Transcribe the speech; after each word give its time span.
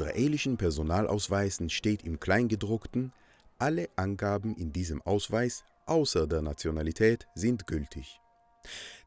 israelischen 0.00 0.56
Personalausweisen 0.56 1.68
steht 1.68 2.04
im 2.04 2.18
Kleingedruckten, 2.18 3.12
alle 3.58 3.90
Angaben 3.96 4.56
in 4.56 4.72
diesem 4.72 5.02
Ausweis 5.02 5.64
außer 5.84 6.26
der 6.26 6.40
Nationalität 6.40 7.26
sind 7.34 7.66
gültig. 7.66 8.18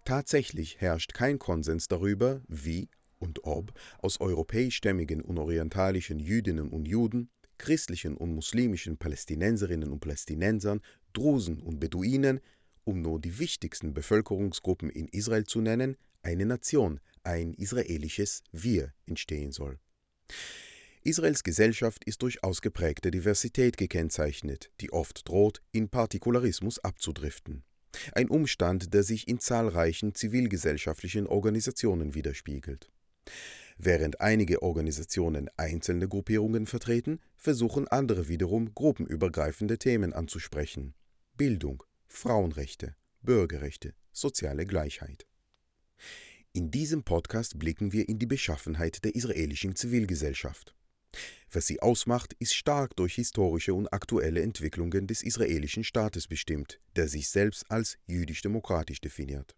Tatsächlich 0.05 0.79
herrscht 0.82 1.15
kein 1.15 1.39
Konsens 1.39 1.87
darüber, 1.87 2.41
wie 2.47 2.89
und 3.18 3.43
ob 3.43 3.73
aus 4.04 4.21
europäischstämmigen 4.21 5.21
und 5.21 5.39
orientalischen 5.39 6.19
Jüdinnen 6.19 6.69
und 6.69 6.87
Juden, 6.87 7.29
christlichen 7.57 8.15
und 8.15 8.36
muslimischen 8.36 8.97
Palästinenserinnen 8.97 9.91
und 9.91 10.00
Palästinensern, 10.00 10.82
Drusen 11.14 11.60
und 11.60 11.79
Beduinen, 11.79 12.39
um 12.83 13.01
nur 13.01 13.19
die 13.19 13.39
wichtigsten 13.39 13.96
Bevölkerungsgruppen 13.96 14.91
in 14.91 15.07
Israel 15.07 15.46
zu 15.46 15.60
nennen, 15.60 15.97
eine 16.21 16.46
Nation, 16.46 17.00
ein 17.23 17.55
israelisches 17.55 18.43
Wir 18.51 18.93
entstehen 19.07 19.51
soll. 19.51 19.79
Israels 21.06 21.43
Gesellschaft 21.43 22.04
ist 22.06 22.21
durch 22.21 22.43
ausgeprägte 22.43 23.12
Diversität 23.12 23.78
gekennzeichnet, 23.78 24.71
die 24.80 24.93
oft 24.93 25.28
droht, 25.28 25.62
in 25.71 25.89
Partikularismus 25.89 26.79
abzudriften. 26.79 27.64
Ein 28.14 28.29
Umstand, 28.29 28.93
der 28.93 29.04
sich 29.04 29.28
in 29.28 29.39
zahlreichen 29.39 30.16
zivilgesellschaftlichen 30.16 31.28
Organisationen 31.28 32.14
widerspiegelt. 32.14 32.89
Während 33.78 34.22
einige 34.22 34.62
Organisationen 34.62 35.50
einzelne 35.58 36.08
Gruppierungen 36.08 36.67
vertreten, 36.67 37.20
versuchen 37.36 37.88
andere 37.88 38.28
wiederum 38.30 38.73
gruppenübergreifende 38.73 39.78
Themen 39.78 40.14
anzusprechen. 40.14 40.94
Bildung, 41.36 41.84
Frauenrechte, 42.08 42.95
Bürgerrechte, 43.22 43.94
soziale 44.12 44.66
Gleichheit. 44.66 45.28
In 46.54 46.72
diesem 46.72 47.04
Podcast 47.04 47.60
blicken 47.60 47.92
wir 47.92 48.08
in 48.08 48.20
die 48.20 48.28
Beschaffenheit 48.28 49.04
der 49.04 49.16
israelischen 49.16 49.76
Zivilgesellschaft. 49.76 50.76
Was 51.52 51.67
sie 51.67 51.81
ausmacht, 51.81 52.33
ist 52.39 52.56
stark 52.56 52.95
durch 52.95 53.16
historische 53.16 53.73
und 53.73 53.94
aktuelle 53.94 54.42
Entwicklungen 54.42 55.08
des 55.08 55.22
israelischen 55.22 55.83
Staates 55.83 56.28
bestimmt, 56.28 56.80
der 56.95 57.08
sich 57.08 57.30
selbst 57.30 57.70
als 57.70 57.97
jüdisch-demokratisch 58.08 59.02
definiert. 59.02 59.55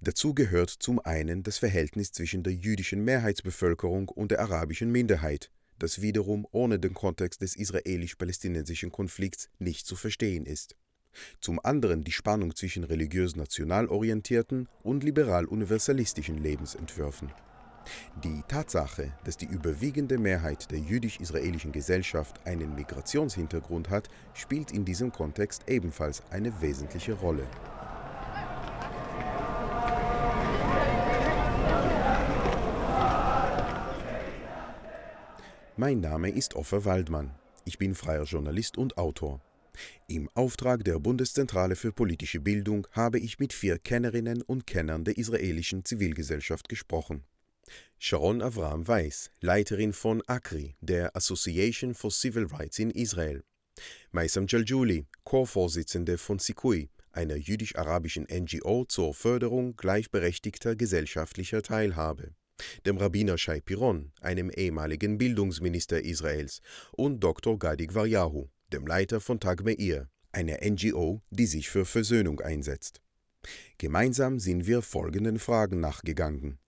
Dazu 0.00 0.34
gehört 0.34 0.70
zum 0.70 1.00
einen 1.00 1.42
das 1.42 1.58
Verhältnis 1.58 2.12
zwischen 2.12 2.42
der 2.42 2.52
jüdischen 2.52 3.04
Mehrheitsbevölkerung 3.04 4.08
und 4.08 4.30
der 4.30 4.40
arabischen 4.40 4.92
Minderheit, 4.92 5.50
das 5.78 6.00
wiederum 6.00 6.46
ohne 6.52 6.78
den 6.78 6.94
Kontext 6.94 7.42
des 7.42 7.56
israelisch-palästinensischen 7.56 8.92
Konflikts 8.92 9.48
nicht 9.58 9.86
zu 9.86 9.96
verstehen 9.96 10.46
ist. 10.46 10.76
Zum 11.40 11.64
anderen 11.64 12.04
die 12.04 12.12
Spannung 12.12 12.54
zwischen 12.54 12.84
religiös-national 12.84 13.88
orientierten 13.88 14.68
und 14.82 15.04
liberal-universalistischen 15.04 16.38
Lebensentwürfen. 16.38 17.30
Die 18.22 18.42
Tatsache, 18.48 19.12
dass 19.24 19.36
die 19.36 19.46
überwiegende 19.46 20.18
Mehrheit 20.18 20.70
der 20.70 20.78
jüdisch-israelischen 20.78 21.72
Gesellschaft 21.72 22.46
einen 22.46 22.74
Migrationshintergrund 22.74 23.90
hat, 23.90 24.08
spielt 24.32 24.70
in 24.70 24.84
diesem 24.84 25.12
Kontext 25.12 25.68
ebenfalls 25.68 26.22
eine 26.30 26.60
wesentliche 26.60 27.14
Rolle. 27.14 27.46
Mein 35.76 36.00
Name 36.00 36.30
ist 36.30 36.54
Offer 36.54 36.84
Waldmann. 36.84 37.32
Ich 37.64 37.78
bin 37.78 37.96
freier 37.96 38.22
Journalist 38.22 38.78
und 38.78 38.96
Autor. 38.96 39.40
Im 40.06 40.28
Auftrag 40.34 40.84
der 40.84 41.00
Bundeszentrale 41.00 41.74
für 41.74 41.92
politische 41.92 42.38
Bildung 42.38 42.86
habe 42.92 43.18
ich 43.18 43.40
mit 43.40 43.52
vier 43.52 43.78
Kennerinnen 43.78 44.42
und 44.42 44.68
Kennern 44.68 45.04
der 45.04 45.18
israelischen 45.18 45.84
Zivilgesellschaft 45.84 46.68
gesprochen. 46.68 47.24
Sharon 48.06 48.42
Avram 48.42 48.86
Weiss, 48.86 49.30
Leiterin 49.40 49.94
von 49.94 50.22
ACRI, 50.26 50.76
der 50.82 51.16
Association 51.16 51.94
for 51.94 52.10
Civil 52.10 52.44
Rights 52.44 52.78
in 52.78 52.90
Israel. 52.90 53.42
Maisam 54.12 54.46
Jaljuli, 54.46 55.06
Co-Vorsitzende 55.24 56.18
von 56.18 56.38
Sikui, 56.38 56.90
einer 57.12 57.36
jüdisch-arabischen 57.36 58.26
NGO 58.30 58.84
zur 58.84 59.14
Förderung 59.14 59.74
gleichberechtigter 59.76 60.76
gesellschaftlicher 60.76 61.62
Teilhabe. 61.62 62.34
Dem 62.84 62.98
Rabbiner 62.98 63.38
Shai 63.38 63.62
Piron, 63.62 64.12
einem 64.20 64.50
ehemaligen 64.50 65.16
Bildungsminister 65.16 66.04
Israels, 66.04 66.60
und 66.92 67.20
Dr. 67.20 67.58
Gadi 67.58 67.86
Gvaryahu, 67.86 68.50
dem 68.70 68.86
Leiter 68.86 69.18
von 69.22 69.40
Tag 69.40 69.64
Meir, 69.64 70.10
einer 70.30 70.58
NGO, 70.62 71.22
die 71.30 71.46
sich 71.46 71.70
für 71.70 71.86
Versöhnung 71.86 72.42
einsetzt. 72.42 73.00
Gemeinsam 73.78 74.40
sind 74.40 74.66
wir 74.66 74.82
folgenden 74.82 75.38
Fragen 75.38 75.80
nachgegangen. 75.80 76.58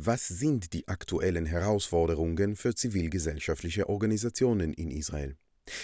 Was 0.00 0.28
sind 0.28 0.74
die 0.74 0.86
aktuellen 0.86 1.44
Herausforderungen 1.44 2.54
für 2.54 2.72
zivilgesellschaftliche 2.72 3.88
Organisationen 3.88 4.72
in 4.72 4.92
Israel? 4.92 5.36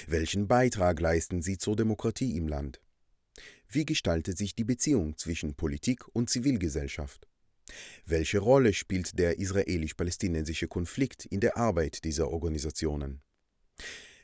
Welchen 0.07 0.47
Beitrag 0.47 1.01
leisten 1.01 1.43
sie 1.43 1.59
zur 1.59 1.75
Demokratie 1.75 2.37
im 2.37 2.47
Land? 2.47 2.81
Wie 3.69 3.85
gestaltet 3.85 4.39
sich 4.39 4.55
die 4.55 4.63
Beziehung 4.63 5.19
zwischen 5.19 5.57
Politik 5.57 6.07
und 6.13 6.31
Zivilgesellschaft? 6.31 7.27
Welche 8.07 8.39
Rolle 8.39 8.73
spielt 8.73 9.19
der 9.19 9.41
israelisch-palästinensische 9.41 10.69
Konflikt 10.69 11.25
in 11.25 11.41
der 11.41 11.57
Arbeit 11.57 12.05
dieser 12.05 12.31
Organisationen? 12.31 13.21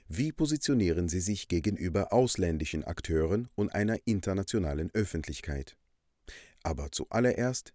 Wie 0.06 0.30
positionieren 0.30 1.08
sie 1.08 1.20
sich 1.20 1.48
gegenüber 1.48 2.12
ausländischen 2.12 2.84
Akteuren 2.84 3.48
und 3.56 3.74
einer 3.74 3.98
internationalen 4.04 4.92
Öffentlichkeit? 4.94 5.76
Aber 6.62 6.92
zuallererst, 6.92 7.72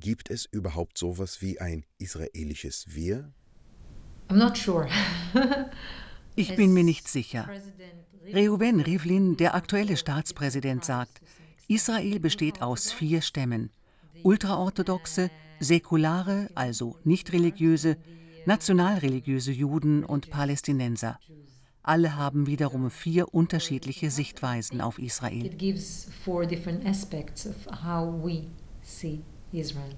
Gibt 0.00 0.30
es 0.30 0.44
überhaupt 0.44 0.98
sowas 0.98 1.40
wie 1.40 1.60
ein 1.60 1.84
israelisches 1.98 2.86
Wir? 2.88 3.32
ich 6.36 6.54
bin 6.54 6.72
mir 6.72 6.84
nicht 6.84 7.08
sicher. 7.08 7.48
Reuven 8.32 8.80
Rivlin, 8.80 9.36
der 9.36 9.54
aktuelle 9.54 9.96
Staatspräsident, 9.96 10.84
sagt, 10.84 11.20
Israel 11.66 12.20
besteht 12.20 12.62
aus 12.62 12.92
vier 12.92 13.22
Stämmen. 13.22 13.70
Ultraorthodoxe, 14.22 15.30
säkulare, 15.58 16.50
also 16.54 16.96
nicht 17.04 17.32
religiöse, 17.32 17.96
nationalreligiöse 18.46 19.52
Juden 19.52 20.04
und 20.04 20.30
Palästinenser. 20.30 21.18
Alle 21.82 22.16
haben 22.16 22.46
wiederum 22.46 22.90
vier 22.90 23.34
unterschiedliche 23.34 24.10
Sichtweisen 24.10 24.80
auf 24.80 24.98
Israel. 24.98 25.46
It 25.46 25.58
gives 25.58 26.08
four 26.24 26.46
different 26.46 26.86
aspects 26.86 27.46
of 27.46 27.56
how 27.82 28.12
we 28.22 28.48
see 28.82 29.24
Israel. 29.52 29.94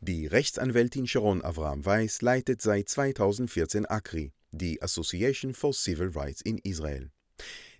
Die 0.00 0.26
Rechtsanwältin 0.26 1.06
Sharon 1.06 1.42
Avram 1.42 1.84
Weiss 1.84 2.22
leitet 2.22 2.62
seit 2.62 2.88
2014 2.88 3.84
ACRI, 3.86 4.32
die 4.52 4.80
Association 4.80 5.54
for 5.54 5.72
Civil 5.72 6.10
Rights 6.14 6.40
in 6.40 6.58
Israel. 6.58 7.10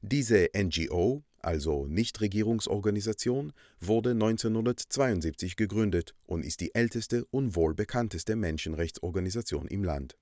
Diese 0.03 0.49
NGO, 0.57 1.23
also 1.41 1.87
Nichtregierungsorganisation, 1.87 3.53
wurde 3.81 4.11
1972 4.11 5.57
gegründet 5.57 6.15
und 6.27 6.45
ist 6.45 6.61
die 6.61 6.75
älteste 6.75 7.25
und 7.31 7.55
wohl 7.55 7.75
bekannteste 7.75 8.37
Menschenrechtsorganisation 8.37 9.69
im 9.69 9.85
Land. 9.85 10.17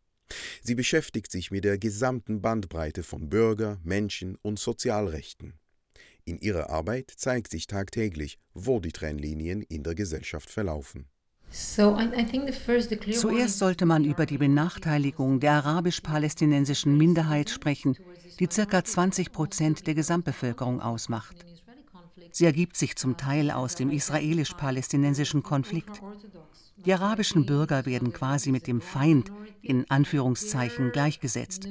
Sie 0.62 0.74
beschäftigt 0.74 1.30
sich 1.30 1.50
mit 1.50 1.64
der 1.64 1.78
gesamten 1.78 2.40
Bandbreite 2.40 3.02
von 3.02 3.28
Bürger-, 3.28 3.78
Menschen- 3.84 4.36
und 4.42 4.58
Sozialrechten. 4.58 5.54
In 6.28 6.38
ihrer 6.40 6.70
Arbeit 6.70 7.12
zeigt 7.16 7.52
sich 7.52 7.68
tagtäglich, 7.68 8.38
wo 8.52 8.80
die 8.80 8.90
Trennlinien 8.90 9.62
in 9.62 9.84
der 9.84 9.94
Gesellschaft 9.94 10.50
verlaufen. 10.50 11.06
Zuerst 13.12 13.58
sollte 13.60 13.86
man 13.86 14.04
über 14.04 14.26
die 14.26 14.38
Benachteiligung 14.38 15.38
der 15.38 15.52
arabisch-palästinensischen 15.52 16.96
Minderheit 16.96 17.48
sprechen, 17.48 17.96
die 18.40 18.48
ca. 18.48 18.84
20 18.84 19.30
Prozent 19.30 19.86
der 19.86 19.94
Gesamtbevölkerung 19.94 20.80
ausmacht. 20.80 21.46
Sie 22.32 22.44
ergibt 22.44 22.76
sich 22.76 22.96
zum 22.96 23.16
Teil 23.16 23.52
aus 23.52 23.76
dem 23.76 23.90
israelisch-palästinensischen 23.90 25.44
Konflikt. 25.44 26.02
Die 26.84 26.92
arabischen 26.92 27.46
Bürger 27.46 27.86
werden 27.86 28.12
quasi 28.12 28.50
mit 28.50 28.66
dem 28.66 28.80
Feind 28.80 29.30
in 29.62 29.88
Anführungszeichen 29.88 30.90
gleichgesetzt. 30.90 31.68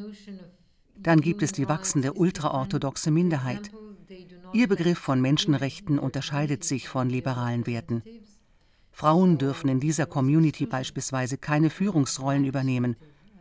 Dann 0.98 1.20
gibt 1.20 1.44
es 1.44 1.52
die 1.52 1.68
wachsende 1.68 2.14
ultraorthodoxe 2.14 3.12
Minderheit. 3.12 3.70
Ihr 4.56 4.70
Begriff 4.70 5.00
von 5.00 5.20
Menschenrechten 5.20 6.00
unterscheidet 6.00 6.64
sich 6.64 6.88
von 6.88 7.10
liberalen 7.10 7.68
Werten. 7.68 8.04
Frauen 8.90 9.38
dürfen 9.38 9.68
in 9.68 9.82
dieser 9.82 10.06
Community 10.06 10.66
beispielsweise 10.66 11.38
keine 11.38 11.70
Führungsrollen 11.70 12.46
übernehmen. 12.46 12.96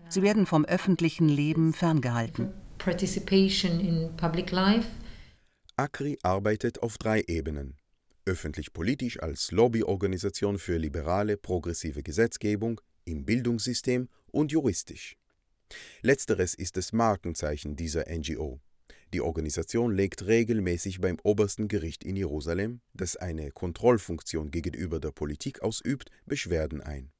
Sie 0.09 0.23
werden 0.23 0.45
vom 0.45 0.65
öffentlichen 0.65 1.29
Leben 1.29 1.73
ferngehalten. 1.73 2.53
ACRI 5.77 6.19
arbeitet 6.25 6.83
auf 6.83 6.99
drei 6.99 7.23
Ebenen. 7.29 7.77
Öffentlich-politisch 8.27 9.23
als 9.23 9.53
Lobbyorganisation 9.53 10.59
für 10.59 10.79
liberale, 10.79 11.37
progressive 11.37 12.03
Gesetzgebung, 12.03 12.81
im 13.05 13.25
Bildungssystem 13.25 14.09
und 14.33 14.51
juristisch. 14.51 15.17
Letzteres 16.03 16.55
ist 16.55 16.77
das 16.77 16.93
Markenzeichen 16.93 17.77
dieser 17.77 18.07
NGO. 18.11 18.61
Die 19.15 19.21
Organisation 19.21 19.93
legt 19.93 20.27
regelmäßig 20.27 21.01
beim 21.01 21.19
obersten 21.23 21.69
Gericht 21.69 22.03
in 22.03 22.17
Jerusalem, 22.17 22.81
das 22.95 23.15
eine 23.15 23.53
Kontrollfunktion 23.53 24.51
gegenüber 24.51 24.99
der 24.99 25.13
Politik 25.13 25.63
ausübt, 25.63 26.11
Beschwerden 26.27 26.81
ein. 26.81 27.13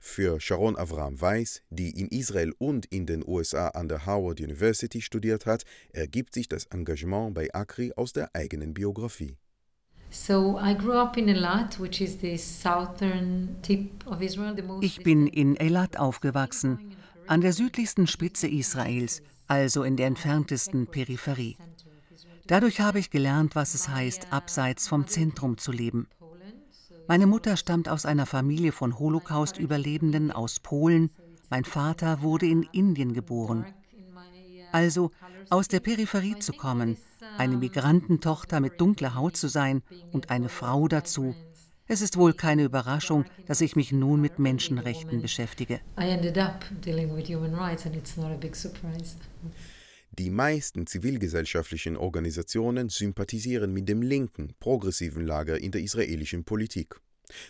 Für 0.00 0.38
Sharon 0.38 0.76
Avram 0.76 1.20
Weiss, 1.20 1.62
die 1.68 1.90
in 1.90 2.06
Israel 2.10 2.52
und 2.58 2.86
in 2.86 3.06
den 3.06 3.26
USA 3.26 3.70
an 3.70 3.88
der 3.88 4.06
Howard 4.06 4.40
University 4.40 5.02
studiert 5.02 5.46
hat, 5.46 5.64
ergibt 5.92 6.32
sich 6.32 6.48
das 6.48 6.66
Engagement 6.66 7.34
bei 7.34 7.52
ACRI 7.52 7.92
aus 7.96 8.12
der 8.12 8.32
eigenen 8.32 8.72
Biografie. 8.72 9.36
Ich 14.80 15.02
bin 15.02 15.26
in 15.26 15.60
Eilat 15.60 15.96
aufgewachsen, 15.96 16.96
an 17.26 17.40
der 17.40 17.52
südlichsten 17.52 18.06
Spitze 18.06 18.46
Israels, 18.46 19.22
also 19.48 19.82
in 19.82 19.96
der 19.96 20.06
entferntesten 20.06 20.86
Peripherie. 20.86 21.56
Dadurch 22.46 22.80
habe 22.80 22.98
ich 22.98 23.10
gelernt, 23.10 23.56
was 23.56 23.74
es 23.74 23.88
heißt, 23.88 24.32
abseits 24.32 24.86
vom 24.88 25.06
Zentrum 25.06 25.58
zu 25.58 25.72
leben. 25.72 26.08
Meine 27.08 27.26
Mutter 27.26 27.56
stammt 27.56 27.88
aus 27.88 28.06
einer 28.06 28.26
Familie 28.26 28.72
von 28.72 28.98
Holocaust-Überlebenden 28.98 30.32
aus 30.32 30.60
Polen, 30.60 31.10
mein 31.50 31.64
Vater 31.64 32.22
wurde 32.22 32.46
in 32.46 32.62
Indien 32.72 33.12
geboren. 33.12 33.66
Also 34.72 35.10
aus 35.48 35.68
der 35.68 35.80
Peripherie 35.80 36.38
zu 36.38 36.52
kommen, 36.52 36.96
eine 37.38 37.56
Migrantentochter 37.56 38.60
mit 38.60 38.80
dunkler 38.80 39.14
Haut 39.14 39.36
zu 39.36 39.48
sein 39.48 39.82
und 40.12 40.30
eine 40.30 40.48
Frau 40.48 40.88
dazu, 40.88 41.34
es 41.88 42.00
ist 42.00 42.16
wohl 42.16 42.32
keine 42.34 42.64
Überraschung, 42.64 43.24
dass 43.46 43.60
ich 43.60 43.76
mich 43.76 43.92
nun 43.92 44.20
mit 44.20 44.38
Menschenrechten 44.38 45.22
beschäftige. 45.22 45.80
Die 50.18 50.30
meisten 50.30 50.86
zivilgesellschaftlichen 50.86 51.96
Organisationen 51.96 52.88
sympathisieren 52.88 53.72
mit 53.72 53.88
dem 53.88 54.02
linken, 54.02 54.54
progressiven 54.58 55.26
Lager 55.26 55.58
in 55.60 55.72
der 55.72 55.82
israelischen 55.82 56.44
Politik. 56.44 56.96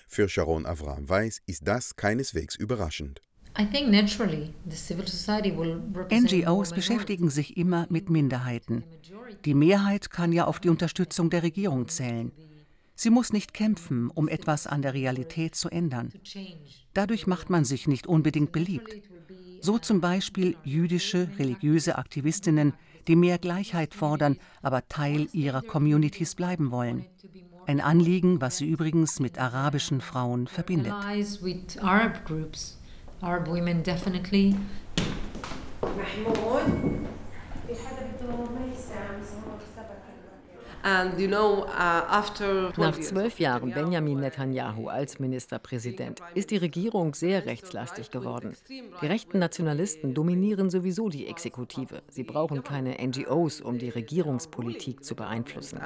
Für 0.09 0.29
Sharon 0.29 0.67
Avram 0.67 1.09
Weiss 1.09 1.41
ist 1.47 1.67
das 1.67 1.97
keineswegs 1.97 2.57
überraschend. 2.57 3.21
NGOs 6.11 6.73
beschäftigen 6.73 7.31
sich 7.31 7.57
immer 7.57 7.87
mit 7.89 8.11
Minderheiten. 8.11 8.85
Die 9.45 9.55
Mehrheit 9.55 10.11
kann 10.11 10.33
ja 10.33 10.45
auf 10.45 10.61
die 10.61 10.69
Unterstützung 10.69 11.31
der 11.31 11.43
Regierung 11.43 11.89
zählen. 11.89 12.33
Sie 12.97 13.11
muss 13.11 13.33
nicht 13.33 13.53
kämpfen, 13.53 14.11
um 14.11 14.27
etwas 14.27 14.67
an 14.67 14.83
der 14.83 14.95
Realität 14.95 15.55
zu 15.55 15.69
ändern. 15.69 16.13
Dadurch 16.95 17.27
macht 17.27 17.51
man 17.51 17.65
sich 17.65 17.87
nicht 17.87 18.07
unbedingt 18.07 18.53
beliebt. 18.53 19.03
So 19.61 19.79
zum 19.79 20.01
Beispiel 20.01 20.57
jüdische 20.65 21.29
religiöse 21.39 21.99
Aktivistinnen, 21.99 22.73
die 23.07 23.17
mehr 23.17 23.39
Gleichheit 23.39 23.95
fordern, 23.95 24.39
aber 24.63 24.89
Teil 24.89 25.29
ihrer 25.33 25.63
Communities 25.63 26.35
bleiben 26.35 26.71
wollen. 26.71 27.05
Ein 27.67 27.81
Anliegen, 27.81 28.41
was 28.41 28.59
sie 28.59 28.67
übrigens 28.69 29.21
mit 29.21 29.39
arabischen 29.39 30.01
Frauen 30.01 30.47
verbindet. 30.47 30.93
Arab 33.23 33.49
women 33.49 33.83
definitely. 33.83 34.55
Nach 42.77 43.01
zwölf 43.01 43.41
Jahren 43.41 43.73
Benjamin 43.75 44.21
Netanyahu 44.21 44.87
als 44.87 45.19
Ministerpräsident 45.19 46.21
ist 46.37 46.53
die 46.53 46.59
Regierung 46.59 47.13
sehr 47.13 47.45
rechtslastig 47.45 48.13
geworden. 48.13 48.53
Die 48.69 49.07
rechten 49.07 49.41
Nationalisten 49.41 50.15
dominieren 50.15 50.71
sowieso 50.71 51.09
die 51.09 51.27
Exekutive. 51.27 52.03
Sie 52.09 52.23
brauchen 52.23 52.63
keine 52.63 53.05
NGOs, 53.05 53.61
um 53.63 53.79
die 53.79 53.89
Regierungspolitik 53.89 55.03
zu 55.05 55.17
beeinflussen. 55.17 55.81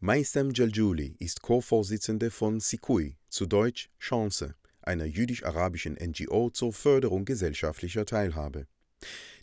Maisam 0.00 0.50
Jaljuli 0.52 1.14
ist 1.20 1.42
Co-Vorsitzende 1.42 2.32
von 2.32 2.58
Sikui, 2.58 3.18
zu 3.28 3.46
Deutsch 3.46 3.88
Chance, 4.00 4.56
einer 4.80 5.04
jüdisch-arabischen 5.04 5.94
NGO 5.94 6.50
zur 6.50 6.72
Förderung 6.72 7.24
gesellschaftlicher 7.24 8.04
Teilhabe. 8.04 8.66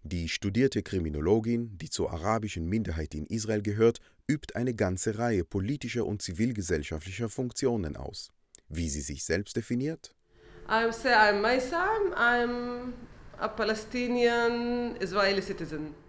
Die 0.03 0.29
studierte 0.29 0.83
Kriminologin, 0.83 1.77
die 1.77 1.89
zur 1.89 2.11
arabischen 2.11 2.65
Minderheit 2.67 3.13
in 3.15 3.25
Israel 3.27 3.61
gehört, 3.61 3.99
übt 4.27 4.55
eine 4.55 4.73
ganze 4.73 5.17
Reihe 5.17 5.43
politischer 5.43 6.05
und 6.05 6.21
zivilgesellschaftlicher 6.21 7.29
Funktionen 7.29 7.95
aus. 7.95 8.31
Wie 8.69 8.89
sie 8.89 9.01
sich 9.01 9.23
selbst 9.23 9.55
definiert? 9.55 10.13
I 10.69 10.91
say 10.91 11.13
I'm 11.13 11.41
Maisam, 11.41 12.13
I'm 12.13 12.93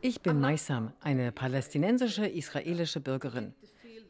ich 0.03 0.20
bin 0.20 0.41
Maisam, 0.41 0.93
eine 1.00 1.31
palästinensische 1.31 2.26
israelische 2.26 2.99
Bürgerin. 3.00 3.55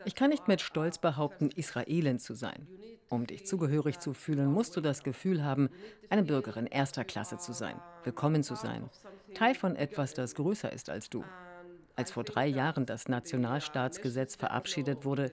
Ich 0.07 0.15
kann 0.15 0.31
nicht 0.31 0.49
mit 0.49 0.63
Stolz 0.63 0.97
behaupten, 0.97 1.51
Israelin 1.51 2.19
zu 2.19 2.33
sein. 2.33 2.67
Um 3.11 3.27
dich 3.27 3.45
zugehörig 3.45 3.99
zu 3.99 4.15
fühlen, 4.15 4.51
musst 4.51 4.75
du 4.75 4.81
das 4.81 5.03
Gefühl 5.03 5.45
haben, 5.45 5.69
eine 6.09 6.23
Bürgerin 6.23 6.67
erster 6.67 7.05
Klasse 7.05 7.37
zu 7.37 7.53
sein, 7.53 7.79
willkommen 8.05 8.43
zu 8.43 8.55
sein, 8.55 8.89
Teil 9.35 9.55
von 9.55 9.77
etwas, 9.77 10.15
das 10.15 10.35
größer 10.35 10.73
ist 10.73 10.91
als 10.91 11.11
du. 11.11 11.25
Als 11.97 12.13
vor 12.13 12.25
drei 12.25 12.47
Jahren 12.47 12.87
das 12.87 13.09
Nationalstaatsgesetz 13.09 14.37
verabschiedet 14.37 15.05
wurde, 15.05 15.33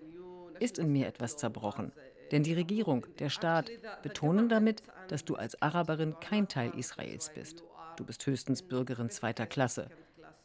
ist 0.60 0.80
in 0.80 0.92
mir 0.92 1.08
etwas 1.08 1.38
zerbrochen. 1.38 1.92
Denn 2.32 2.44
die 2.44 2.54
Regierung, 2.54 3.06
der 3.20 3.30
Staat 3.30 3.72
betonen 4.04 4.50
damit, 4.50 4.84
dass 5.08 5.24
du 5.24 5.36
als 5.36 5.62
Araberin 5.62 6.16
kein 6.20 6.48
Teil 6.48 6.72
Israels 6.78 7.32
bist. 7.34 7.64
Du 7.96 8.04
bist 8.04 8.26
höchstens 8.26 8.62
Bürgerin 8.62 9.10
zweiter 9.10 9.46
Klasse, 9.46 9.88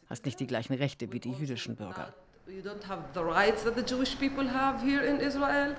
hast 0.09 0.25
nicht 0.25 0.39
die 0.39 0.47
gleichen 0.47 0.75
Rechte 0.75 1.13
wie 1.13 1.21
die 1.21 1.33
jüdischen 1.33 1.77
Bürger. 1.77 2.15
You 2.47 2.61
don't 2.61 2.87
have 2.87 3.03
the 3.15 3.21
rights 3.21 3.65
that 3.65 3.77
the 3.77 3.83
Jewish 3.83 4.15
people 4.17 4.53
have 4.53 4.85
here 4.85 5.05
in 5.05 5.21
Israel. 5.21 5.77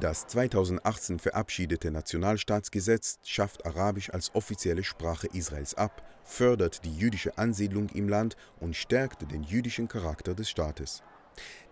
Das 0.00 0.28
2018 0.28 1.18
verabschiedete 1.18 1.90
Nationalstaatsgesetz 1.90 3.18
schafft 3.24 3.66
Arabisch 3.66 4.10
als 4.10 4.32
offizielle 4.32 4.84
Sprache 4.84 5.26
Israels 5.32 5.74
ab, 5.74 6.02
fördert 6.22 6.84
die 6.84 6.94
jüdische 6.96 7.36
Ansiedlung 7.36 7.88
im 7.88 8.08
Land 8.08 8.36
und 8.60 8.76
stärkt 8.76 9.28
den 9.32 9.42
jüdischen 9.42 9.88
Charakter 9.88 10.36
des 10.36 10.48
Staates. 10.50 11.02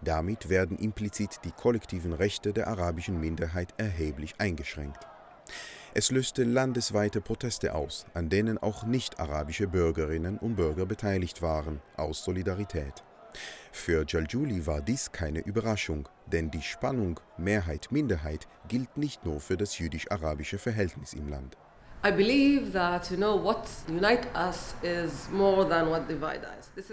Damit 0.02 0.48
werden 0.48 0.76
implizit 0.76 1.38
die 1.44 1.52
kollektiven 1.52 2.12
Rechte 2.12 2.52
der 2.52 2.66
arabischen 2.66 3.20
Minderheit 3.20 3.74
erheblich 3.76 4.34
eingeschränkt. 4.38 5.06
Es 5.94 6.10
löste 6.10 6.42
landesweite 6.42 7.20
Proteste 7.20 7.76
aus, 7.76 8.06
an 8.12 8.28
denen 8.28 8.58
auch 8.58 8.82
nicht-arabische 8.82 9.68
Bürgerinnen 9.68 10.36
und 10.38 10.56
Bürger 10.56 10.84
beteiligt 10.84 11.42
waren, 11.42 11.80
aus 11.96 12.24
Solidarität. 12.24 13.04
Für 13.72 14.04
Jaljuli 14.06 14.66
war 14.66 14.80
dies 14.80 15.12
keine 15.12 15.40
Überraschung, 15.40 16.08
denn 16.26 16.50
die 16.50 16.62
Spannung 16.62 17.20
Mehrheit-Minderheit 17.36 18.48
gilt 18.68 18.96
nicht 18.96 19.24
nur 19.24 19.40
für 19.40 19.56
das 19.56 19.78
jüdisch-arabische 19.78 20.58
Verhältnis 20.58 21.12
im 21.12 21.28
Land. 21.28 21.56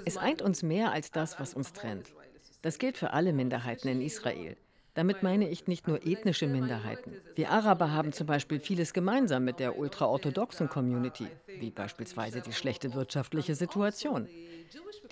Es 0.06 0.18
eint 0.18 0.42
uns 0.42 0.64
mehr 0.64 0.92
als 0.92 1.12
das, 1.12 1.40
was 1.40 1.54
uns 1.54 1.74
trennt. 1.74 2.14
Das 2.62 2.80
gilt 2.80 2.98
für 2.98 3.12
alle 3.12 3.34
Minderheiten 3.34 3.90
in 3.90 4.02
Israel. 4.02 4.58
Damit 4.96 5.24
meine 5.24 5.50
ich 5.50 5.68
nicht 5.68 5.88
nur 5.88 6.06
ethnische 6.06 6.48
Minderheiten. 6.48 7.14
Wir 7.36 7.50
Araber 7.50 7.92
haben 7.92 8.14
zum 8.14 8.28
Beispiel 8.28 8.60
vieles 8.60 8.94
gemeinsam 8.94 9.44
mit 9.44 9.60
der 9.60 9.78
ultraorthodoxen 9.78 10.70
Community, 10.70 11.28
wie 11.60 11.72
beispielsweise 11.72 12.42
die 12.42 12.54
schlechte 12.54 12.94
wirtschaftliche 12.94 13.56
Situation. 13.56 14.28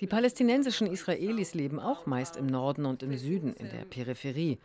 Die 0.00 0.06
palästinensischen 0.06 0.86
Israelis 0.86 1.54
leben 1.54 1.80
auch 1.80 2.06
meist 2.06 2.36
im 2.36 2.46
Norden 2.46 2.86
und 2.86 3.02
im 3.02 3.16
Süden, 3.16 3.52
in 3.54 3.70
der 3.70 3.84
Peripherie, 3.84 4.58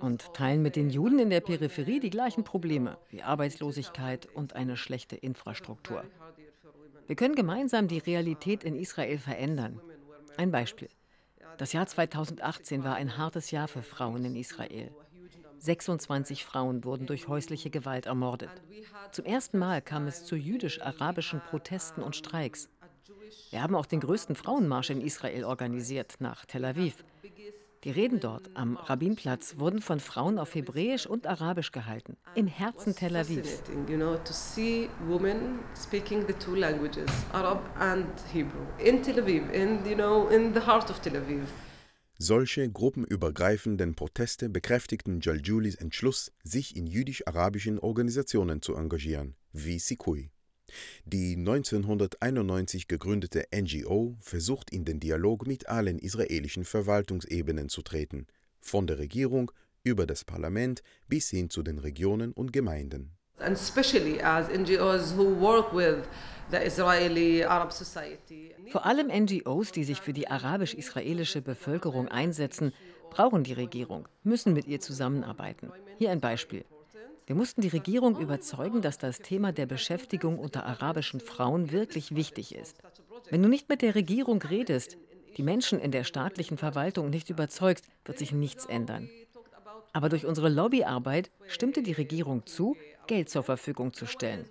und 0.00 0.32
teilen 0.34 0.62
mit 0.62 0.76
den 0.76 0.88
Juden 0.88 1.18
in 1.18 1.30
der 1.30 1.40
Peripherie 1.40 2.00
die 2.00 2.10
gleichen 2.10 2.44
Probleme 2.44 2.96
wie 3.10 3.22
Arbeitslosigkeit 3.22 4.28
und 4.34 4.54
eine 4.54 4.76
schlechte 4.76 5.16
Infrastruktur. 5.16 6.04
Wir 7.06 7.16
können 7.16 7.34
gemeinsam 7.34 7.88
die 7.88 7.98
Realität 7.98 8.64
in 8.64 8.76
Israel 8.76 9.18
verändern. 9.18 9.80
Ein 10.36 10.52
Beispiel. 10.52 10.88
Das 11.60 11.74
Jahr 11.74 11.86
2018 11.86 12.84
war 12.84 12.94
ein 12.94 13.18
hartes 13.18 13.50
Jahr 13.50 13.68
für 13.68 13.82
Frauen 13.82 14.24
in 14.24 14.34
Israel. 14.34 14.90
26 15.58 16.42
Frauen 16.42 16.84
wurden 16.84 17.04
durch 17.04 17.28
häusliche 17.28 17.68
Gewalt 17.68 18.06
ermordet. 18.06 18.48
Zum 19.12 19.26
ersten 19.26 19.58
Mal 19.58 19.82
kam 19.82 20.06
es 20.06 20.24
zu 20.24 20.36
jüdisch-arabischen 20.36 21.42
Protesten 21.42 22.02
und 22.02 22.16
Streiks. 22.16 22.70
Wir 23.50 23.62
haben 23.62 23.74
auch 23.74 23.84
den 23.84 24.00
größten 24.00 24.36
Frauenmarsch 24.36 24.88
in 24.88 25.02
Israel 25.02 25.44
organisiert, 25.44 26.14
nach 26.18 26.46
Tel 26.46 26.64
Aviv. 26.64 27.04
Die 27.84 27.90
Reden 27.90 28.20
dort 28.20 28.50
am 28.52 28.76
Rabbinplatz 28.76 29.54
wurden 29.56 29.80
von 29.80 30.00
Frauen 30.00 30.38
auf 30.38 30.54
Hebräisch 30.54 31.06
und 31.06 31.26
Arabisch 31.26 31.72
gehalten, 31.72 32.18
im 32.34 32.46
Herzen 32.46 32.94
Tel 32.94 33.16
Avivs. 33.16 33.62
Solche 42.18 42.70
gruppenübergreifenden 42.70 43.94
Proteste 43.94 44.50
bekräftigten 44.50 45.20
Jaljulis 45.22 45.76
Entschluss, 45.76 46.32
sich 46.44 46.76
in 46.76 46.86
jüdisch-arabischen 46.86 47.78
Organisationen 47.78 48.60
zu 48.60 48.74
engagieren, 48.74 49.36
wie 49.54 49.78
Sikui. 49.78 50.30
Die 51.04 51.36
1991 51.36 52.88
gegründete 52.88 53.44
NGO 53.54 54.16
versucht 54.20 54.70
in 54.70 54.84
den 54.84 55.00
Dialog 55.00 55.46
mit 55.46 55.68
allen 55.68 55.98
israelischen 55.98 56.64
Verwaltungsebenen 56.64 57.68
zu 57.68 57.82
treten, 57.82 58.26
von 58.60 58.86
der 58.86 58.98
Regierung 58.98 59.50
über 59.82 60.06
das 60.06 60.24
Parlament 60.24 60.82
bis 61.08 61.30
hin 61.30 61.50
zu 61.50 61.62
den 61.62 61.78
Regionen 61.78 62.32
und 62.32 62.52
Gemeinden. 62.52 63.16
Vor 68.70 68.86
allem 68.86 69.06
NGOs, 69.06 69.72
die 69.72 69.84
sich 69.84 70.00
für 70.00 70.12
die 70.12 70.28
arabisch-israelische 70.28 71.40
Bevölkerung 71.40 72.08
einsetzen, 72.08 72.72
brauchen 73.10 73.44
die 73.44 73.54
Regierung, 73.54 74.08
müssen 74.22 74.52
mit 74.52 74.66
ihr 74.66 74.80
zusammenarbeiten. 74.80 75.72
Hier 75.98 76.10
ein 76.10 76.20
Beispiel. 76.20 76.64
Wir 77.30 77.36
mussten 77.36 77.60
die 77.60 77.68
Regierung 77.68 78.18
überzeugen, 78.18 78.82
dass 78.82 78.98
das 78.98 79.20
Thema 79.20 79.52
der 79.52 79.66
Beschäftigung 79.66 80.36
unter 80.36 80.66
arabischen 80.66 81.20
Frauen 81.20 81.70
wirklich 81.70 82.16
wichtig 82.16 82.56
ist. 82.56 82.78
Wenn 83.30 83.40
du 83.40 83.48
nicht 83.48 83.68
mit 83.68 83.82
der 83.82 83.94
Regierung 83.94 84.42
redest, 84.42 84.98
die 85.36 85.44
Menschen 85.44 85.78
in 85.78 85.92
der 85.92 86.02
staatlichen 86.02 86.58
Verwaltung 86.58 87.08
nicht 87.08 87.30
überzeugst, 87.30 87.84
wird 88.04 88.18
sich 88.18 88.32
nichts 88.32 88.66
ändern. 88.66 89.08
Aber 89.92 90.08
durch 90.08 90.26
unsere 90.26 90.48
Lobbyarbeit 90.48 91.30
stimmte 91.46 91.84
die 91.84 91.92
Regierung 91.92 92.46
zu, 92.46 92.76
Geld 93.06 93.30
zur 93.30 93.44
Verfügung 93.44 93.92
zu 93.92 94.06
stellen. 94.06 94.46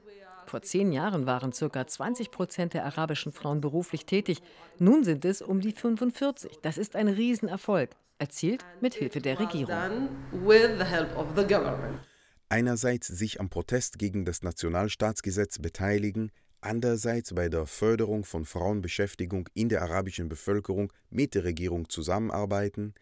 Vor 0.46 0.62
zehn 0.62 0.94
Jahren 0.94 1.26
waren 1.26 1.52
ca. 1.52 1.86
20 1.86 2.32
Prozent 2.32 2.74
der 2.74 2.86
arabischen 2.86 3.34
Frauen 3.34 3.60
beruflich 3.60 4.06
tätig. 4.06 4.42
Nun 4.78 5.04
sind 5.04 5.26
es 5.26 5.42
um 5.42 5.60
die 5.60 5.74
45. 5.74 6.60
Das 6.62 6.78
ist 6.78 6.96
ein 6.96 7.10
Riesenerfolg, 7.10 7.90
erzielt 8.20 8.64
mit 8.80 8.94
Hilfe 8.94 9.20
der 9.20 9.38
Regierung 9.38 9.76
einerseits 12.50 13.08
sich 13.08 13.40
am 13.40 13.50
Protest 13.50 14.00
gegen 14.00 14.26
das 14.26 14.44
Nationalstaatsgesetz 14.44 15.60
beteiligen, 15.60 16.32
andererseits 16.62 17.34
bei 17.34 17.48
der 17.48 17.66
Förderung 17.66 18.26
von 18.26 18.46
Frauenbeschäftigung 18.46 19.48
in 19.54 19.70
der 19.70 19.84
arabischen 19.84 20.28
Bevölkerung 20.28 20.92
mit 21.10 21.36
der 21.36 21.44
Regierung 21.46 21.88
zusammenarbeiten, 21.90 22.94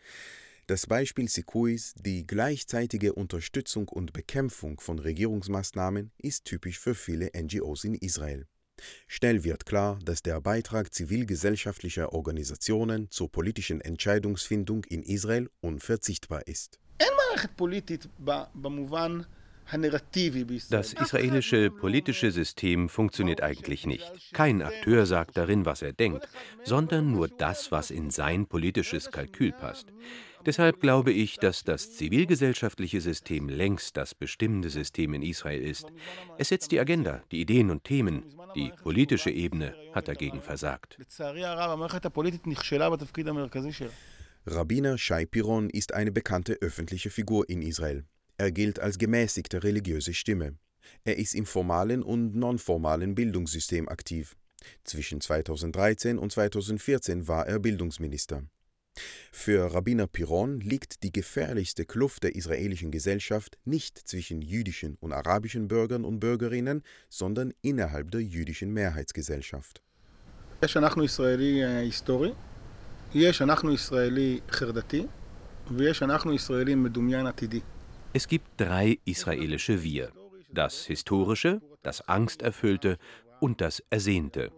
das 0.68 0.86
Beispiel 0.86 1.30
Sikuis, 1.30 1.94
die 1.96 2.27
gleichzeitige 2.27 3.13
Unterstützung 3.13 3.88
und 3.88 4.12
Bekämpfung 4.12 4.82
von 4.82 5.00
Regierungsmaßnahmen, 5.00 6.12
ist 6.18 6.44
typisch 6.44 6.77
für 6.77 6.94
viele 6.94 7.30
NGOs 7.34 7.86
in 7.86 7.96
Israel. 7.96 8.48
Schnell 9.08 9.46
wird 9.46 9.66
klar, 9.66 9.98
dass 10.04 10.22
der 10.24 10.42
Beitrag 10.42 10.94
zivilgesellschaftlicher 10.94 12.12
Organisationen 12.12 13.10
zur 13.10 13.32
politischen 13.32 13.80
Entscheidungsfindung 13.80 14.84
in 14.84 15.04
Israel 15.04 15.50
unverzichtbar 15.62 16.46
ist. 16.48 16.80
Das 20.69 20.93
israelische 20.93 21.69
politische 21.71 22.31
System 22.31 22.89
funktioniert 22.89 23.41
eigentlich 23.41 23.86
nicht. 23.86 24.33
Kein 24.33 24.62
Akteur 24.62 25.05
sagt 25.05 25.38
darin, 25.38 25.65
was 25.65 25.81
er 25.81 25.93
denkt, 25.93 26.27
sondern 26.63 27.12
nur 27.12 27.27
das, 27.27 27.71
was 27.71 27.91
in 27.91 28.09
sein 28.09 28.47
politisches 28.47 29.12
Kalkül 29.12 29.51
passt. 29.51 29.88
Deshalb 30.45 30.79
glaube 30.79 31.12
ich, 31.12 31.36
dass 31.38 31.65
das 31.65 31.91
zivilgesellschaftliche 31.97 33.01
System 33.01 33.50
längst 33.50 33.97
das 33.97 34.15
bestimmende 34.15 34.69
System 34.69 35.13
in 35.13 35.21
Israel 35.21 35.62
ist. 35.62 35.88
Es 36.38 36.47
setzt 36.47 36.71
die 36.71 36.79
Agenda, 36.79 37.21
die 37.33 37.41
Ideen 37.41 37.69
und 37.69 37.83
Themen. 37.83 38.24
Die 38.55 38.71
politische 38.81 39.29
Ebene 39.29 39.75
hat 39.93 40.07
dagegen 40.07 40.41
versagt. 40.41 40.97
Rabbiner 44.45 44.97
Shai 44.97 45.25
Piron 45.25 45.69
ist 45.69 45.93
eine 45.93 46.13
bekannte 46.13 46.53
öffentliche 46.62 47.09
Figur 47.09 47.50
in 47.50 47.62
Israel. 47.62 48.05
Er 48.38 48.50
gilt 48.50 48.78
als 48.81 48.99
gemäßigte 48.99 49.62
religiöse 49.62 50.14
Stimme. 50.14 50.57
Er 51.04 51.19
ist 51.19 51.35
im 51.35 51.47
formalen 51.47 52.02
und 52.02 52.35
nonformalen 52.35 53.14
Bildungssystem 53.14 53.88
aktiv. 53.88 54.37
Zwischen 54.85 55.21
2013 55.21 56.19
und 56.19 56.33
2014 56.33 57.28
war 57.28 57.47
er 57.47 57.59
Bildungsminister. 57.59 58.45
Für 59.31 59.73
Rabbiner 59.75 60.07
Piron 60.07 60.61
liegt 60.61 61.02
die 61.02 61.12
gefährlichste 61.12 61.87
Kluft 61.87 62.25
der 62.25 62.35
israelischen 62.35 62.90
Gesellschaft 62.90 63.59
nicht 63.64 63.99
zwischen 63.99 64.42
jüdischen 64.42 64.97
und 65.00 65.12
arabischen 65.12 65.66
Bürgern 65.69 66.04
und 66.04 66.21
Bürgerinnen, 66.21 66.83
sondern 67.09 67.54
innerhalb 67.62 68.11
der 68.11 68.23
jüdischen 68.23 68.73
Mehrheitsgesellschaft. 68.73 69.81
יש 70.62 70.76
אנחנו 70.76 71.04
ישראלי 71.04 71.64
היסטורי, 71.64 72.33
יש 73.14 73.42
אנחנו 73.42 73.73
ישראלי 73.73 74.40
חרדתי 74.50 75.07
ויש 75.71 76.02
אנחנו 76.02 76.33
ישראלי 76.33 76.75
מדומיין 76.75 77.26
עתידי. 77.26 77.61
Es 78.17 78.27
gibt 78.27 78.59
drei 78.59 78.97
israelische 79.05 79.83
Wir. 79.83 80.12
Das 80.50 80.88
historische, 80.88 81.62
das 81.83 82.01
angsterfüllte 82.07 82.97
und 83.41 83.62
das 83.62 83.83
ersehnte. 83.91 84.51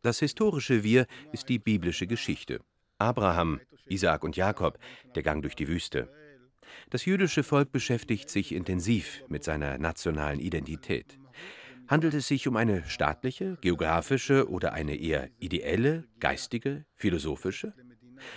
Das 0.00 0.20
historische 0.20 0.82
Wir 0.82 1.04
ist 1.30 1.50
die 1.50 1.58
biblische 1.58 2.06
Geschichte. 2.06 2.60
Abraham, 2.96 3.60
Isaak 3.86 4.24
und 4.24 4.34
Jakob, 4.34 4.78
der 5.14 5.22
Gang 5.22 5.42
durch 5.42 5.54
die 5.54 5.68
Wüste. 5.68 6.08
Das 6.88 7.04
jüdische 7.04 7.42
Volk 7.42 7.70
beschäftigt 7.70 8.30
sich 8.30 8.50
intensiv 8.50 9.22
mit 9.28 9.44
seiner 9.44 9.76
nationalen 9.76 10.40
Identität. 10.40 11.18
Handelt 11.88 12.14
es 12.14 12.28
sich 12.28 12.48
um 12.48 12.56
eine 12.56 12.82
staatliche, 12.88 13.58
geografische 13.60 14.48
oder 14.48 14.72
eine 14.72 14.96
eher 14.96 15.28
ideelle, 15.38 16.04
geistige, 16.18 16.86
philosophische? 16.94 17.74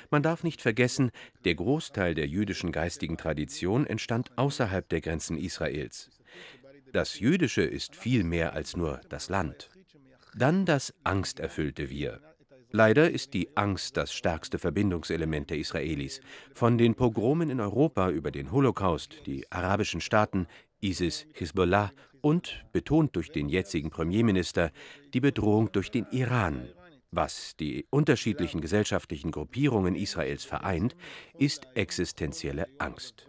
Man 0.09 0.23
darf 0.23 0.43
nicht 0.43 0.61
vergessen, 0.61 1.11
der 1.43 1.55
Großteil 1.55 2.15
der 2.15 2.27
jüdischen 2.27 2.71
geistigen 2.71 3.17
Tradition 3.17 3.85
entstand 3.85 4.37
außerhalb 4.37 4.87
der 4.89 5.01
Grenzen 5.01 5.37
Israels. 5.37 6.09
Das 6.93 7.19
Jüdische 7.19 7.63
ist 7.63 7.95
viel 7.95 8.23
mehr 8.23 8.53
als 8.53 8.77
nur 8.77 9.01
das 9.09 9.29
Land. 9.29 9.69
Dann 10.33 10.65
das 10.65 10.93
angsterfüllte 11.03 11.89
Wir. 11.89 12.21
Leider 12.71 13.09
ist 13.09 13.33
die 13.33 13.55
Angst 13.55 13.95
das 13.95 14.13
stärkste 14.13 14.59
Verbindungselement 14.59 15.49
der 15.49 15.57
Israelis. 15.57 16.19
Von 16.53 16.77
den 16.77 16.95
Pogromen 16.95 17.49
in 17.49 17.61
Europa 17.61 18.09
über 18.09 18.31
den 18.31 18.51
Holocaust, 18.51 19.25
die 19.25 19.49
arabischen 19.49 20.01
Staaten, 20.01 20.47
ISIS, 20.81 21.25
Hisbollah 21.33 21.91
und, 22.21 22.65
betont 22.73 23.15
durch 23.15 23.31
den 23.31 23.47
jetzigen 23.47 23.91
Premierminister, 23.91 24.71
die 25.13 25.21
Bedrohung 25.21 25.71
durch 25.71 25.89
den 25.89 26.05
Iran, 26.11 26.67
was 27.11 27.55
die 27.57 27.85
unterschiedlichen 27.89 28.61
gesellschaftlichen 28.61 29.31
Gruppierungen 29.31 29.95
Israels 29.95 30.43
vereint, 30.43 30.95
ist 31.37 31.67
existenzielle 31.75 32.67
Angst. 32.77 33.27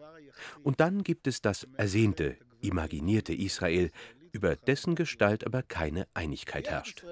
Und 0.62 0.80
dann 0.80 1.02
gibt 1.02 1.26
es 1.26 1.40
das 1.40 1.66
ersehnte, 1.76 2.37
imaginierte 2.61 3.33
Israel, 3.33 3.90
über 4.33 4.54
dessen 4.54 4.95
Gestalt 4.95 5.47
aber 5.47 5.62
keine 5.62 6.06
Einigkeit 6.12 6.68
herrscht. 6.68 7.04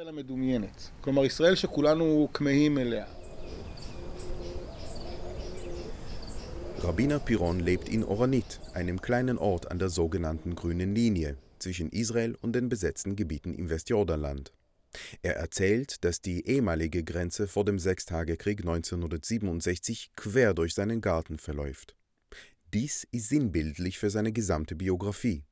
Rabbiner 6.84 7.18
Piron 7.18 7.60
lebt 7.60 7.88
in 7.88 8.04
Oranit, 8.04 8.60
einem 8.74 9.00
kleinen 9.00 9.38
Ort 9.38 9.70
an 9.70 9.78
der 9.78 9.88
sogenannten 9.88 10.54
Grünen 10.54 10.94
Linie 10.94 11.38
zwischen 11.58 11.88
Israel 11.88 12.36
und 12.42 12.54
den 12.54 12.68
besetzten 12.68 13.16
Gebieten 13.16 13.54
im 13.54 13.70
Westjordanland. 13.70 14.52
Er 15.22 15.36
erzählt, 15.36 16.04
dass 16.04 16.20
die 16.20 16.46
ehemalige 16.46 17.04
Grenze 17.04 17.48
vor 17.48 17.64
dem 17.64 17.78
Sechstagekrieg 17.78 18.60
1967 18.60 20.12
quer 20.16 20.54
durch 20.54 20.74
seinen 20.74 21.00
Garten 21.00 21.38
verläuft. 21.38 21.96
Dies 22.72 23.06
ist 23.12 23.28
sinnbildlich 23.28 23.98
für 23.98 24.10
seine 24.10 24.32
gesamte 24.32 24.74
Biografie. 24.74 25.44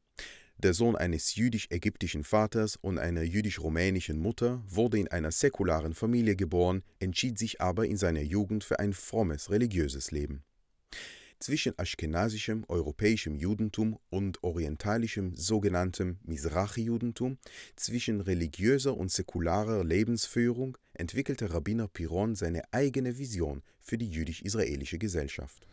Der 0.58 0.75
Sohn 0.75 0.96
eines 0.96 1.34
jüdisch-ägyptischen 1.34 2.25
Vaters 2.25 2.76
und 2.76 2.99
einer 2.99 3.22
jüdisch-rumänischen 3.22 4.18
Mutter 4.18 4.62
wurde 4.68 4.99
in 4.99 5.08
einer 5.08 5.32
säkularen 5.32 5.94
Familie 5.94 6.37
geboren, 6.37 6.82
entschied 7.00 7.38
sich 7.38 7.61
aber 7.61 7.87
in 7.87 7.96
seiner 7.96 8.22
Jugend 8.22 8.62
für 8.64 8.78
ein 8.78 8.92
frommes 8.92 9.50
religiöses 9.50 10.11
Leben 10.11 10.44
zwischen 11.42 11.76
aschkenasischem 11.76 12.64
europäischem 12.68 13.34
Judentum 13.37 13.99
und 14.11 14.42
orientalischem 14.44 15.34
sogenanntem 15.34 16.18
Mizrachi-Judentum, 16.25 17.38
zwischen 17.75 18.20
religiöser 18.20 18.96
und 18.96 19.11
säkularer 19.11 19.84
Lebensführung 19.84 20.78
entwickelte 20.94 21.52
Rabbiner 21.52 21.88
Piron 21.88 22.37
seine 22.37 22.62
eigene 22.72 23.18
Vision 23.18 23.62
für 23.80 23.99
die 23.99 24.08
jüdisch-israelische 24.08 24.99
Gesellschaft. 24.99 25.66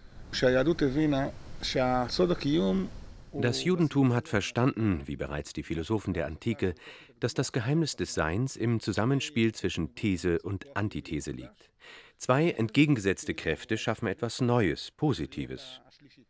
Das 3.34 3.64
Judentum 3.64 4.14
hat 4.14 4.28
verstanden, 4.28 5.02
wie 5.06 5.16
bereits 5.16 5.54
die 5.54 5.64
Philosophen 5.64 6.14
der 6.14 6.26
Antike, 6.26 6.74
dass 7.20 7.34
das 7.34 7.52
Geheimnis 7.52 7.96
des 7.96 8.14
Seins 8.14 8.56
im 8.56 8.80
Zusammenspiel 8.80 9.54
zwischen 9.54 9.94
These 9.96 10.40
und 10.40 10.76
Antithese 10.76 11.32
liegt. 11.32 11.70
Zwei 12.18 12.52
entgegengesetzte 12.52 13.34
Kräfte 13.34 13.78
schaffen 13.78 14.08
etwas 14.08 14.42
Neues, 14.42 14.92
Positives. 14.92 15.82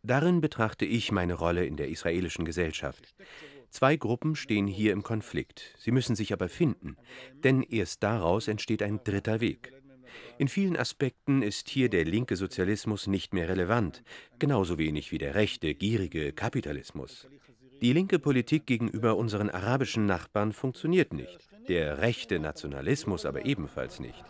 Darin 0.02 0.40
betrachte 0.40 0.84
ich 0.84 1.10
meine 1.10 1.34
Rolle 1.34 1.64
in 1.64 1.76
der 1.76 1.88
israelischen 1.88 2.44
Gesellschaft. 2.44 3.14
Zwei 3.70 3.96
Gruppen 3.96 4.36
stehen 4.36 4.66
hier 4.66 4.92
im 4.92 5.02
Konflikt. 5.02 5.74
Sie 5.78 5.92
müssen 5.92 6.16
sich 6.16 6.32
aber 6.32 6.48
finden, 6.48 6.96
denn 7.44 7.62
erst 7.62 8.02
daraus 8.02 8.48
entsteht 8.48 8.82
ein 8.82 9.02
dritter 9.04 9.40
Weg. 9.40 9.72
In 10.38 10.48
vielen 10.48 10.76
Aspekten 10.76 11.42
ist 11.42 11.68
hier 11.68 11.88
der 11.88 12.04
linke 12.04 12.36
Sozialismus 12.36 13.06
nicht 13.06 13.34
mehr 13.34 13.48
relevant, 13.48 14.02
genauso 14.38 14.78
wenig 14.78 15.12
wie 15.12 15.18
der 15.18 15.34
rechte, 15.34 15.74
gierige 15.74 16.32
Kapitalismus. 16.32 17.28
Die 17.80 17.92
linke 17.94 18.18
Politik 18.18 18.66
gegenüber 18.66 19.16
unseren 19.16 19.48
arabischen 19.48 20.04
Nachbarn 20.04 20.52
funktioniert 20.52 21.14
nicht. 21.14 21.38
Der 21.68 21.98
rechte 22.02 22.38
Nationalismus 22.38 23.24
aber 23.24 23.46
ebenfalls 23.46 24.00
nicht. 24.00 24.22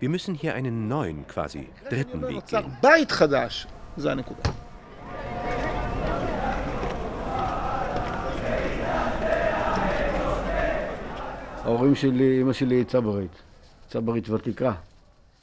Wir 0.00 0.08
müssen 0.08 0.34
hier 0.34 0.54
einen 0.54 0.88
neuen, 0.88 1.26
quasi 1.26 1.68
dritten 1.88 2.22
Weg 2.22 2.46
gehen. 2.46 2.76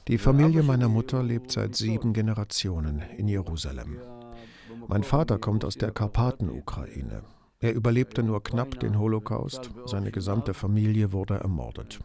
Die 0.08 0.20
Familie 0.20 0.62
meiner 0.62 0.88
Mutter 0.88 1.24
lebt 1.24 1.52
seit 1.52 1.76
sieben 1.76 2.14
Generationen 2.14 3.02
in 3.18 3.28
Jerusalem. 3.28 3.98
Mein 4.88 5.04
Vater 5.04 5.40
kommt 5.40 5.66
aus 5.66 5.78
der 5.78 5.90
Karpaten-Ukraine. 5.90 7.24
Er 7.60 7.74
überlebte 7.74 8.22
nur 8.22 8.44
knapp 8.44 8.80
den 8.80 9.00
Holocaust, 9.00 9.72
seine 9.88 10.12
gesamte 10.12 10.54
Familie 10.54 11.12
wurde 11.12 11.38
ermordet. 11.40 12.02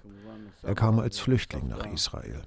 Er 0.62 0.74
kam 0.74 0.98
als 0.98 1.18
Flüchtling 1.18 1.68
nach 1.68 1.92
Israel. 1.92 2.40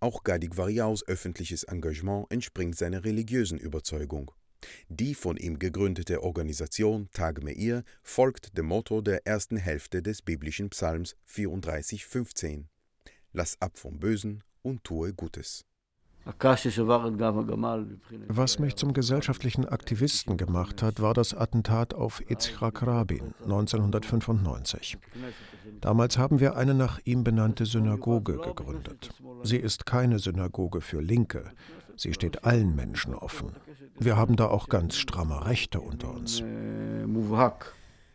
Auch 0.00 0.22
Gadi 0.24 0.48
Gvariaus 0.48 1.06
öffentliches 1.06 1.64
Engagement 1.64 2.26
entspringt 2.30 2.78
seiner 2.78 3.04
religiösen 3.04 3.58
Überzeugung. 3.58 4.30
Die 4.88 5.14
von 5.14 5.36
ihm 5.36 5.58
gegründete 5.58 6.22
Organisation 6.22 7.08
Tag 7.12 7.42
Meir 7.42 7.84
folgt 8.02 8.56
dem 8.56 8.66
Motto 8.66 9.00
der 9.00 9.26
ersten 9.26 9.56
Hälfte 9.56 10.02
des 10.02 10.22
biblischen 10.22 10.70
Psalms 10.70 11.16
34,15: 11.28 12.64
Lass 13.32 13.60
ab 13.60 13.78
vom 13.78 13.98
Bösen 13.98 14.42
und 14.62 14.84
tue 14.84 15.12
Gutes. 15.14 15.64
Was 18.28 18.58
mich 18.58 18.76
zum 18.76 18.92
gesellschaftlichen 18.92 19.64
Aktivisten 19.64 20.36
gemacht 20.36 20.82
hat, 20.82 21.00
war 21.00 21.14
das 21.14 21.32
Attentat 21.32 21.94
auf 21.94 22.20
Yitzhak 22.28 22.86
Rabin 22.86 23.32
1995. 23.44 24.98
Damals 25.80 26.18
haben 26.18 26.38
wir 26.40 26.56
eine 26.56 26.74
nach 26.74 27.00
ihm 27.04 27.24
benannte 27.24 27.64
Synagoge 27.64 28.36
gegründet. 28.36 29.10
Sie 29.42 29.56
ist 29.56 29.86
keine 29.86 30.18
Synagoge 30.18 30.82
für 30.82 31.00
Linke. 31.00 31.50
Sie 31.96 32.12
steht 32.12 32.44
allen 32.44 32.76
Menschen 32.76 33.14
offen. 33.14 33.52
Wir 34.00 34.16
haben 34.16 34.36
da 34.36 34.46
auch 34.46 34.68
ganz 34.68 34.96
stramme 34.96 35.44
Rechte 35.44 35.80
unter 35.80 36.14
uns. 36.14 36.40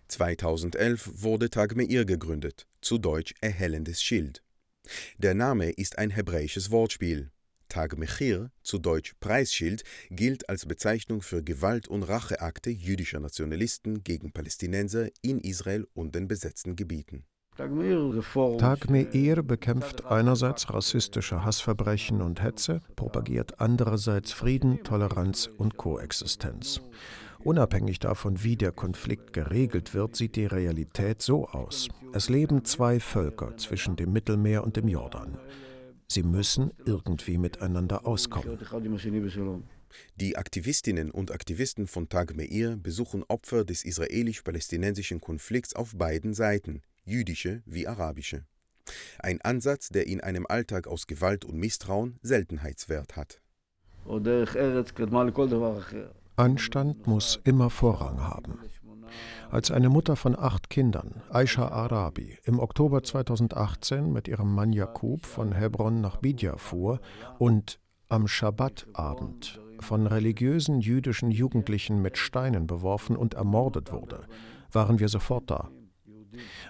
2011 0.08 1.10
wurde 1.24 1.50
Tag 1.50 1.76
Meir 1.76 2.06
gegründet, 2.06 2.68
zu 2.80 2.98
Deutsch 2.98 3.34
erhellendes 3.42 4.02
Schild. 4.02 4.42
Der 5.18 5.34
Name 5.34 5.72
ist 5.72 5.98
ein 5.98 6.10
hebräisches 6.10 6.72
Wortspiel. 6.72 7.32
Tag 7.68 7.98
Mechir, 7.98 8.52
zu 8.62 8.78
Deutsch 8.78 9.14
Preisschild, 9.20 9.84
gilt 10.10 10.48
als 10.48 10.66
Bezeichnung 10.66 11.22
für 11.22 11.44
Gewalt- 11.44 11.90
und 11.90 12.04
Racheakte 12.04 12.70
jüdischer 12.70 13.20
Nationalisten 13.20 14.06
gegen 14.06 14.32
Palästinenser 14.32 15.10
in 15.22 15.42
Israel 15.42 15.86
und 15.94 16.16
den 16.16 16.30
besetzten 16.30 16.78
Gebieten. 16.78 17.26
Tag 17.56 18.90
Meir 18.90 19.44
bekämpft 19.44 20.06
einerseits 20.06 20.74
rassistische 20.74 21.46
Hassverbrechen 21.46 22.24
und 22.24 22.42
Hetze, 22.42 22.82
propagiert 22.96 23.62
andererseits 23.62 24.32
Frieden, 24.32 24.84
Toleranz 24.84 25.52
und 25.58 25.78
Koexistenz. 25.78 26.82
Unabhängig 27.44 28.00
davon, 28.00 28.44
wie 28.44 28.56
der 28.56 28.72
Konflikt 28.72 29.34
geregelt 29.34 29.94
wird, 29.94 30.16
sieht 30.16 30.36
die 30.36 30.48
Realität 30.48 31.22
so 31.22 31.48
aus. 31.48 31.90
Es 32.12 32.28
leben 32.28 32.66
zwei 32.66 33.00
Völker 33.00 33.56
zwischen 33.58 33.96
dem 33.98 34.14
Mittelmeer 34.14 34.64
und 34.64 34.76
dem 34.76 34.88
Jordan. 34.88 35.38
Sie 36.08 36.24
müssen 36.24 36.72
irgendwie 36.86 37.38
miteinander 37.38 38.08
auskommen. 38.08 38.58
Die 40.16 40.38
Aktivistinnen 40.38 41.12
und 41.12 41.32
Aktivisten 41.32 41.86
von 41.86 42.10
Tag 42.10 42.36
Meir 42.36 42.78
besuchen 42.78 43.24
Opfer 43.28 43.64
des 43.64 43.86
israelisch-palästinensischen 43.86 45.22
Konflikts 45.22 45.76
auf 45.76 45.96
beiden 45.96 46.34
Seiten, 46.34 46.82
jüdische 47.06 47.62
wie 47.66 47.88
arabische. 47.88 48.46
Ein 49.20 49.42
Ansatz, 49.42 49.90
der 49.90 50.08
in 50.08 50.22
einem 50.22 50.46
Alltag 50.48 50.88
aus 50.88 51.08
Gewalt 51.08 51.46
und 51.46 51.58
Misstrauen 51.58 52.20
Seltenheitswert 52.22 53.16
hat. 53.16 53.42
Anstand 56.36 57.08
muss 57.08 57.40
immer 57.44 57.70
Vorrang 57.70 58.22
haben. 58.22 58.60
Als 59.52 59.70
eine 59.70 59.90
Mutter 59.90 60.16
von 60.16 60.38
acht 60.38 60.70
Kindern, 60.70 61.22
Aisha 61.30 61.68
Arabi, 61.68 62.40
im 62.44 62.60
Oktober 62.60 63.04
2018 63.04 64.12
mit 64.12 64.28
ihrem 64.28 64.54
Mann 64.54 64.74
Jakub 64.74 65.26
von 65.26 65.54
Hebron 65.54 66.02
nach 66.02 66.18
Bidja 66.18 66.58
fuhr 66.58 67.00
und 67.38 67.80
am 68.10 68.28
Schabbatabend 68.28 69.62
von 69.80 70.08
religiösen 70.08 70.82
jüdischen 70.82 71.30
Jugendlichen 71.30 72.02
mit 72.02 72.18
Steinen 72.18 72.68
beworfen 72.68 73.16
und 73.16 73.36
ermordet 73.36 73.92
wurde, 73.92 74.26
waren 74.72 75.00
wir 75.00 75.10
sofort 75.10 75.50
da. 75.52 75.70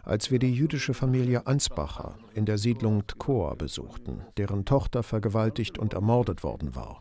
Als 0.03 0.31
wir 0.31 0.39
die 0.39 0.53
jüdische 0.53 0.93
Familie 0.93 1.47
Ansbacher 1.47 2.17
in 2.33 2.45
der 2.45 2.57
Siedlung 2.57 3.05
Tkoa 3.07 3.55
besuchten, 3.55 4.21
deren 4.37 4.65
Tochter 4.65 5.03
vergewaltigt 5.03 5.77
und 5.77 5.93
ermordet 5.93 6.43
worden 6.43 6.75
war, 6.75 6.99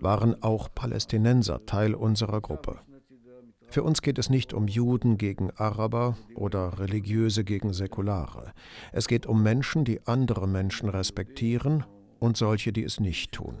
waren 0.00 0.42
auch 0.42 0.68
Palästinenser 0.74 1.66
Teil 1.66 1.94
unserer 1.94 2.40
Gruppe. 2.40 2.80
Für 3.70 3.82
uns 3.82 4.00
geht 4.00 4.18
es 4.18 4.30
nicht 4.30 4.54
um 4.54 4.66
Juden 4.66 5.18
gegen 5.18 5.50
Araber 5.50 6.16
oder 6.34 6.78
Religiöse 6.78 7.44
gegen 7.44 7.74
Säkulare. 7.74 8.52
Es 8.92 9.08
geht 9.08 9.26
um 9.26 9.42
Menschen, 9.42 9.84
die 9.84 10.06
andere 10.06 10.48
Menschen 10.48 10.88
respektieren 10.88 11.84
und 12.18 12.38
solche, 12.38 12.72
die 12.72 12.82
es 12.82 12.98
nicht 12.98 13.32
tun. 13.32 13.58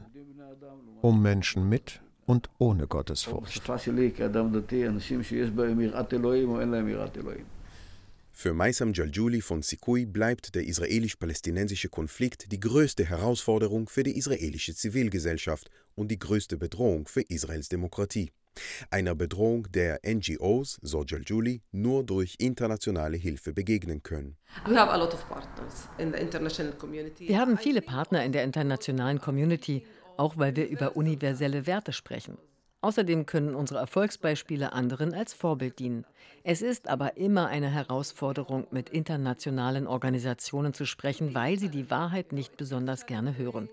Um 1.02 1.20
Menschen 1.22 1.68
mit 1.68 2.00
und 2.24 2.48
ohne 2.58 2.86
Gottesfurcht. 2.86 3.62
Für 8.40 8.54
Maisam 8.54 8.92
Jaljuli 8.92 9.40
von 9.40 9.62
Sikui 9.62 10.06
bleibt 10.06 10.54
der 10.54 10.64
israelisch-palästinensische 10.64 11.88
Konflikt 11.88 12.52
die 12.52 12.60
größte 12.60 13.04
Herausforderung 13.04 13.88
für 13.88 14.04
die 14.04 14.16
israelische 14.16 14.76
Zivilgesellschaft 14.76 15.68
und 15.96 16.12
die 16.12 16.20
größte 16.20 16.56
Bedrohung 16.56 17.08
für 17.08 17.22
Israels 17.22 17.68
Demokratie. 17.68 18.30
Einer 18.92 19.16
Bedrohung, 19.16 19.66
der 19.72 19.98
NGOs, 20.06 20.78
so 20.82 21.02
Jaljuli, 21.02 21.62
nur 21.72 22.04
durch 22.04 22.36
internationale 22.38 23.16
Hilfe 23.16 23.52
begegnen 23.52 24.04
können. 24.04 24.36
Wir 24.66 24.80
haben 27.40 27.58
viele 27.58 27.82
Partner 27.82 28.24
in 28.24 28.30
der 28.30 28.44
internationalen 28.44 29.20
Community, 29.20 29.84
auch 30.16 30.36
weil 30.36 30.54
wir 30.54 30.68
über 30.68 30.94
universelle 30.94 31.66
Werte 31.66 31.92
sprechen. 31.92 32.38
Außerdem 32.80 33.26
können 33.26 33.56
unsere 33.56 33.80
Erfolgsbeispiele 33.80 34.72
anderen 34.72 35.12
als 35.12 35.34
Vorbild 35.34 35.80
dienen. 35.80 36.04
Es 36.44 36.62
ist 36.62 36.88
aber 36.88 37.16
immer 37.16 37.48
eine 37.48 37.70
Herausforderung, 37.70 38.68
mit 38.70 38.88
internationalen 38.90 39.88
Organisationen 39.88 40.72
zu 40.72 40.86
sprechen, 40.86 41.34
weil 41.34 41.58
sie 41.58 41.70
die 41.70 41.90
Wahrheit 41.90 42.32
nicht 42.32 42.56
besonders 42.56 43.06
gerne 43.06 43.36
hören. 43.36 43.68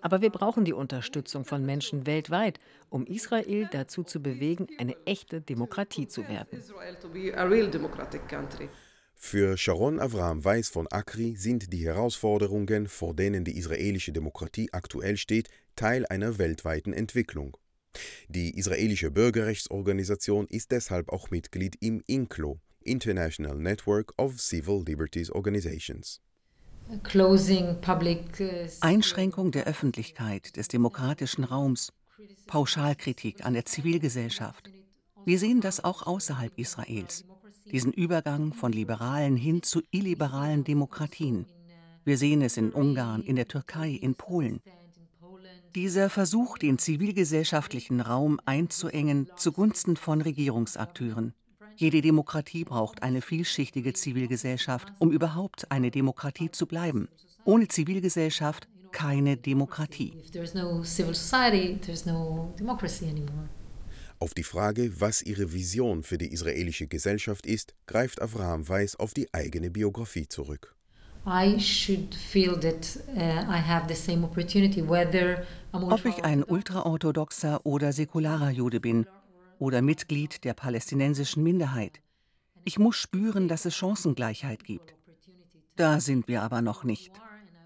Aber 0.00 0.20
wir 0.20 0.30
brauchen 0.30 0.64
die 0.64 0.72
Unterstützung 0.72 1.44
von 1.44 1.66
Menschen 1.66 2.06
weltweit, 2.06 2.60
um 2.88 3.04
Israel 3.06 3.68
dazu 3.72 4.04
zu 4.04 4.22
bewegen, 4.22 4.68
eine 4.78 4.94
echte 5.04 5.40
Demokratie 5.40 6.06
zu 6.06 6.28
werden. 6.28 6.62
Für 9.14 9.56
Sharon 9.56 9.98
Avram 9.98 10.44
Weiß 10.44 10.68
von 10.68 10.86
Akri 10.86 11.34
sind 11.34 11.72
die 11.72 11.84
Herausforderungen, 11.84 12.86
vor 12.86 13.14
denen 13.14 13.42
die 13.42 13.58
israelische 13.58 14.12
Demokratie 14.12 14.68
aktuell 14.72 15.16
steht, 15.16 15.48
Teil 15.74 16.06
einer 16.06 16.38
weltweiten 16.38 16.92
Entwicklung. 16.92 17.56
Die 18.28 18.56
israelische 18.56 19.10
Bürgerrechtsorganisation 19.10 20.46
ist 20.48 20.70
deshalb 20.70 21.08
auch 21.10 21.30
Mitglied 21.30 21.76
im 21.80 22.02
INCLO, 22.06 22.60
International 22.80 23.56
Network 23.56 24.12
of 24.18 24.40
Civil 24.40 24.84
Liberties 24.86 25.30
Organizations. 25.30 26.20
Uh, 26.90 26.98
Einschränkung 28.80 29.50
der 29.50 29.66
Öffentlichkeit, 29.66 30.56
des 30.56 30.68
demokratischen 30.68 31.44
Raums, 31.44 31.92
Pauschalkritik 32.46 33.44
an 33.44 33.52
der 33.52 33.66
Zivilgesellschaft. 33.66 34.70
Wir 35.26 35.38
sehen 35.38 35.60
das 35.60 35.84
auch 35.84 36.06
außerhalb 36.06 36.52
Israels, 36.56 37.24
diesen 37.70 37.92
Übergang 37.92 38.54
von 38.54 38.72
liberalen 38.72 39.36
hin 39.36 39.62
zu 39.62 39.82
illiberalen 39.90 40.64
Demokratien. 40.64 41.46
Wir 42.04 42.16
sehen 42.16 42.40
es 42.40 42.56
in 42.56 42.72
Ungarn, 42.72 43.22
in 43.22 43.36
der 43.36 43.48
Türkei, 43.48 43.90
in 43.90 44.14
Polen. 44.14 44.62
Dieser 45.74 46.10
Versuch, 46.10 46.58
den 46.58 46.78
zivilgesellschaftlichen 46.78 48.00
Raum 48.00 48.40
einzuengen 48.44 49.28
zugunsten 49.36 49.96
von 49.96 50.22
Regierungsakteuren. 50.22 51.34
Jede 51.76 52.00
Demokratie 52.00 52.64
braucht 52.64 53.02
eine 53.02 53.20
vielschichtige 53.20 53.92
Zivilgesellschaft, 53.92 54.92
um 54.98 55.12
überhaupt 55.12 55.70
eine 55.70 55.90
Demokratie 55.90 56.50
zu 56.50 56.66
bleiben. 56.66 57.08
Ohne 57.44 57.68
Zivilgesellschaft 57.68 58.68
keine 58.90 59.36
Demokratie. 59.36 60.14
Auf 64.20 64.34
die 64.34 64.42
Frage, 64.42 65.00
was 65.00 65.22
ihre 65.22 65.52
Vision 65.52 66.02
für 66.02 66.18
die 66.18 66.32
israelische 66.32 66.88
Gesellschaft 66.88 67.46
ist, 67.46 67.74
greift 67.86 68.20
Avraham 68.20 68.68
Weiss 68.68 68.96
auf 68.96 69.14
die 69.14 69.32
eigene 69.32 69.70
Biografie 69.70 70.26
zurück. 70.26 70.74
I 71.28 71.58
should 71.58 72.14
feel 72.14 72.58
that 72.60 72.96
uh, 73.14 73.20
I 73.50 73.58
have 73.58 73.86
the 73.86 73.94
same 73.94 74.24
opportunity, 74.24 74.82
whether 74.82 75.44
ob 75.72 76.04
ich 76.06 76.24
ein 76.24 76.42
ultraorthodoxer 76.42 77.66
oder 77.66 77.92
säkularer 77.92 78.50
Jude 78.50 78.80
bin 78.80 79.06
oder 79.58 79.82
Mitglied 79.82 80.44
der 80.44 80.54
palästinensischen 80.54 81.42
Minderheit. 81.42 82.00
Ich 82.64 82.78
muss 82.78 82.96
spüren, 82.96 83.46
dass 83.46 83.66
es 83.66 83.76
Chancengleichheit 83.76 84.64
gibt. 84.64 84.94
Da 85.76 86.00
sind 86.00 86.28
wir 86.28 86.42
aber 86.42 86.62
noch 86.62 86.82
nicht. 86.82 87.12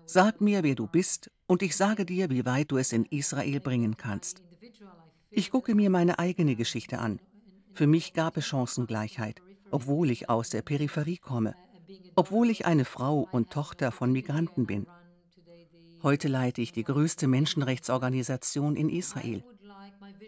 Sag 0.06 0.40
mir, 0.40 0.64
wer 0.64 0.74
du 0.74 0.88
bist, 0.88 1.30
und 1.46 1.62
ich 1.62 1.76
sage 1.76 2.04
dir, 2.04 2.30
wie 2.30 2.44
weit 2.44 2.72
du 2.72 2.78
es 2.78 2.92
in 2.92 3.04
Israel 3.06 3.60
bringen 3.60 3.96
kannst. 3.96 4.42
Ich 5.30 5.52
gucke 5.52 5.76
mir 5.76 5.88
meine 5.88 6.18
eigene 6.18 6.56
Geschichte 6.56 6.98
an. 6.98 7.20
Für 7.74 7.86
mich 7.86 8.12
gab 8.12 8.36
es 8.36 8.46
Chancengleichheit, 8.46 9.40
obwohl 9.70 10.10
ich 10.10 10.28
aus 10.28 10.50
der 10.50 10.62
Peripherie 10.62 11.18
komme, 11.18 11.54
obwohl 12.14 12.50
ich 12.50 12.66
eine 12.66 12.84
Frau 12.84 13.28
und 13.30 13.50
Tochter 13.50 13.92
von 13.92 14.12
Migranten 14.12 14.66
bin. 14.66 14.86
Heute 16.02 16.28
leite 16.28 16.60
ich 16.60 16.72
die 16.72 16.84
größte 16.84 17.28
Menschenrechtsorganisation 17.28 18.76
in 18.76 18.88
Israel. 18.88 19.44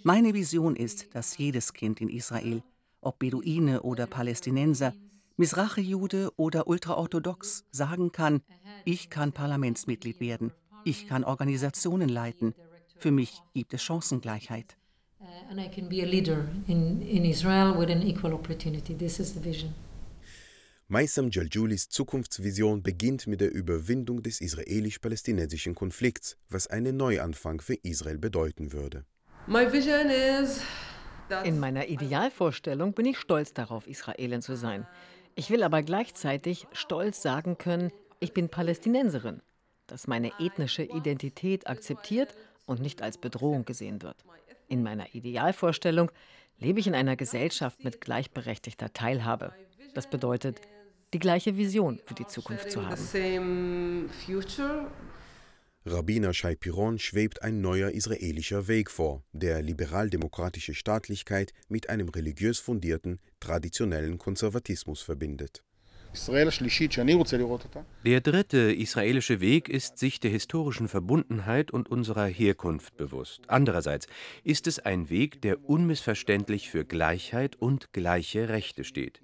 Meine 0.03 0.35
Vision 0.35 0.77
ist, 0.77 1.15
dass 1.15 1.37
jedes 1.39 1.73
Kind 1.73 2.01
in 2.01 2.09
Israel, 2.09 2.63
ob 3.01 3.19
Beduine 3.19 3.83
oder 3.83 4.07
Palästinenser, 4.07 4.93
Misrachi-Jude 5.37 6.31
oder 6.37 6.69
ultraorthodox, 6.69 7.65
sagen 7.71 8.13
kann, 8.13 8.43
ich 8.85 9.11
kann 9.11 9.33
Parlamentsmitglied 9.33 10.21
werden, 10.21 10.53
ich 10.85 11.09
kann 11.09 11.25
Organisationen 11.25 12.09
leiten, 12.09 12.55
für 12.97 13.11
mich 13.11 13.43
gibt 13.53 13.75
es 13.75 13.83
Chancengleichheit. 13.83 14.77
Uh, 15.21 15.51
and 15.51 15.59
I 15.59 15.69
can 15.69 15.89
be 15.89 16.03
a 16.03 16.07
leader 16.07 16.49
in, 16.69 17.01
in 17.03 17.25
Israel 17.25 17.75
with 17.79 17.91
an 17.91 18.03
equal 18.03 18.35
opportunity. 18.35 18.95
This 18.95 19.19
is 19.19 19.33
the 19.33 19.41
vision. 19.41 19.75
Maisam 20.89 21.31
Jaljulis 21.31 21.89
Zukunftsvision 21.89 22.83
beginnt 22.83 23.27
mit 23.27 23.41
der 23.41 23.51
Überwindung 23.51 24.23
des 24.23 24.43
israelisch-palästinensischen 24.43 25.75
Konflikts, 25.75 26.37
was 26.51 26.67
einen 26.67 26.99
Neuanfang 26.99 27.63
für 27.63 27.75
Israel 27.83 28.19
bedeuten 28.19 28.71
würde. 28.71 29.07
In 31.45 31.59
meiner 31.59 31.89
Idealvorstellung 31.89 32.93
bin 32.93 33.07
ich 33.07 33.19
stolz 33.19 33.55
darauf, 33.55 33.87
Israelin 33.87 34.43
zu 34.43 34.57
sein. 34.57 34.87
Ich 35.35 35.49
will 35.49 35.63
aber 35.63 35.83
gleichzeitig 35.83 36.67
stolz 36.73 37.23
sagen 37.23 37.57
können, 37.57 37.91
ich 38.21 38.35
bin 38.35 38.51
Palästinenserin, 38.51 39.41
dass 39.87 40.07
meine 40.07 40.33
ethnische 40.39 40.83
Identität 40.83 41.67
akzeptiert 41.67 42.35
und 42.67 42.81
nicht 42.81 43.01
als 43.01 43.17
Bedrohung 43.17 43.65
gesehen 43.65 44.03
wird. 44.03 44.23
In 44.69 44.83
meiner 44.83 45.15
Idealvorstellung 45.15 46.11
lebe 46.59 46.79
ich 46.79 46.87
in 46.87 46.95
einer 46.95 47.17
Gesellschaft 47.17 47.85
mit 47.85 48.03
gleichberechtigter 48.03 48.93
Teilhabe. 48.93 49.55
Das 49.95 50.11
bedeutet, 50.11 50.61
die 51.15 51.19
gleiche 51.19 51.57
Vision 51.57 52.01
für 52.05 52.15
die 52.15 52.27
Zukunft 52.27 52.71
zu 52.71 52.85
haben. 52.87 54.11
Rabbiner 55.87 56.33
Shai 56.33 56.55
Piron 56.55 56.99
schwebt 56.99 57.43
ein 57.43 57.61
neuer 57.61 57.91
israelischer 57.91 58.69
Weg 58.69 58.91
vor, 58.91 59.23
der 59.33 59.61
liberal-demokratische 59.63 60.75
Staatlichkeit 60.75 61.53
mit 61.69 61.91
einem 61.91 62.09
religiös 62.09 62.59
fundierten, 62.59 63.21
traditionellen 63.39 64.17
Konservatismus 64.17 65.03
verbindet. 65.03 65.63
Der 68.05 68.21
dritte 68.21 68.73
israelische 68.73 69.41
Weg 69.41 69.69
ist 69.69 69.99
sich 69.99 70.21
der 70.21 70.31
historischen 70.31 70.89
Verbundenheit 70.89 71.71
und 71.71 71.91
unserer 71.91 72.27
Herkunft 72.27 72.97
bewusst. 72.97 73.43
Andererseits 73.49 74.07
ist 74.43 74.67
es 74.67 74.79
ein 74.79 75.11
Weg, 75.11 75.43
der 75.43 75.69
unmissverständlich 75.69 76.71
für 76.71 76.85
Gleichheit 76.85 77.57
und 77.57 77.93
gleiche 77.93 78.49
Rechte 78.49 78.85
steht. 78.85 79.24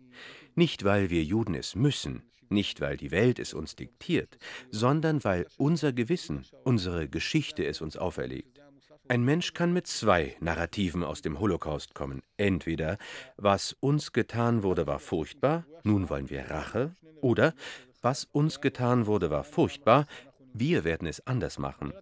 Nicht, 0.61 0.85
weil 0.85 1.09
wir 1.09 1.23
Juden 1.25 1.55
es 1.55 1.75
müssen, 1.75 2.23
nicht, 2.51 2.83
weil 2.83 2.99
die 2.99 3.11
Welt 3.11 3.38
es 3.38 3.55
uns 3.55 3.77
diktiert, 3.77 4.37
sondern 4.70 5.25
weil 5.25 5.46
unser 5.57 5.94
Gewissen, 5.94 6.44
unsere 6.64 7.09
Geschichte 7.09 7.64
es 7.64 7.81
uns 7.81 7.96
auferlegt. 7.96 8.61
Ein 9.09 9.25
Mensch 9.25 9.55
kann 9.55 9.73
mit 9.73 9.87
zwei 9.87 10.37
Narrativen 10.38 11.03
aus 11.03 11.23
dem 11.23 11.40
Holocaust 11.40 11.94
kommen. 11.94 12.20
Entweder, 12.37 12.99
was 13.38 13.73
uns 13.81 14.12
getan 14.12 14.62
wurde, 14.62 14.87
war 14.87 14.99
furchtbar, 14.99 15.64
nun 15.83 16.11
wollen 16.11 16.29
wir 16.29 16.51
Rache, 16.51 16.94
oder 17.23 17.55
was 18.03 18.25
uns 18.31 18.61
getan 18.61 19.07
wurde, 19.07 19.31
war 19.31 19.44
furchtbar, 19.44 20.07
wir 20.53 20.85
werden 20.85 21.09
es 21.09 21.27
anders 21.27 21.59
machen. 21.59 21.94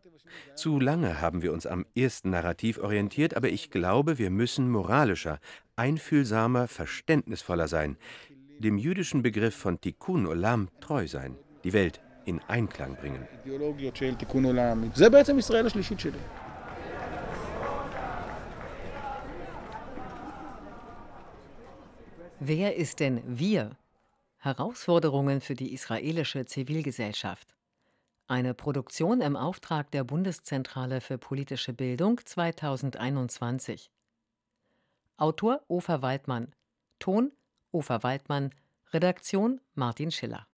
Zu 0.57 0.81
lange 0.81 1.21
haben 1.21 1.43
wir 1.43 1.53
uns 1.53 1.65
am 1.65 1.87
ersten 1.95 2.31
Narrativ 2.31 2.79
orientiert, 2.79 3.37
aber 3.37 3.51
ich 3.51 3.71
glaube, 3.71 4.19
wir 4.19 4.31
müssen 4.31 4.69
moralischer, 4.69 5.39
einfühlsamer, 5.77 6.67
verständnisvoller 6.67 7.69
sein, 7.69 7.97
dem 8.59 8.79
jüdischen 8.79 9.23
Begriff 9.23 9.55
von 9.55 9.81
Tikkun 9.81 10.27
Olam 10.27 10.69
treu 10.81 11.07
sein, 11.07 11.37
die 11.65 11.73
Welt 11.73 12.01
in 12.25 12.41
Einklang 12.49 12.97
bringen. 12.97 13.27
Wer 22.41 22.77
ist 22.77 23.01
denn 23.01 23.23
wir? 23.27 23.77
Herausforderungen 24.39 25.41
für 25.41 25.55
die 25.55 25.73
israelische 25.73 26.47
Zivilgesellschaft. 26.47 27.57
Eine 28.29 28.55
Produktion 28.55 29.21
im 29.21 29.37
Auftrag 29.37 29.91
der 29.91 30.05
Bundeszentrale 30.05 31.01
für 31.01 31.19
politische 31.19 31.73
Bildung 31.73 32.21
2021. 32.25 33.91
Autor 35.17 35.63
Ofer 35.67 36.03
Waldmann. 36.03 36.55
Ton 37.01 37.33
Ofer 37.71 38.03
Waldmann. 38.03 38.51
Redaktion 38.93 39.61
Martin 39.75 40.11
Schiller. 40.11 40.49